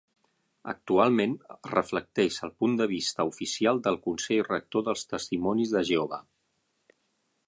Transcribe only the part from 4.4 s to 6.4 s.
Rector dels Testimonis de Jehovà.